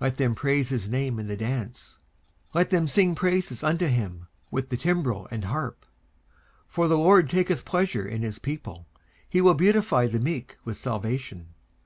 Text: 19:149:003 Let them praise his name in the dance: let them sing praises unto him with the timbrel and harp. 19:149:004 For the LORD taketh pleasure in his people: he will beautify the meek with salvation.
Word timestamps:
19:149:003 - -
Let 0.00 0.16
them 0.16 0.34
praise 0.34 0.68
his 0.70 0.88
name 0.88 1.18
in 1.18 1.28
the 1.28 1.36
dance: 1.36 1.98
let 2.54 2.70
them 2.70 2.88
sing 2.88 3.14
praises 3.14 3.62
unto 3.62 3.84
him 3.86 4.26
with 4.50 4.70
the 4.70 4.78
timbrel 4.78 5.28
and 5.30 5.44
harp. 5.44 5.84
19:149:004 6.68 6.68
For 6.68 6.88
the 6.88 6.96
LORD 6.96 7.28
taketh 7.28 7.66
pleasure 7.66 8.08
in 8.08 8.22
his 8.22 8.38
people: 8.38 8.86
he 9.28 9.42
will 9.42 9.52
beautify 9.52 10.06
the 10.06 10.20
meek 10.20 10.56
with 10.64 10.78
salvation. 10.78 11.48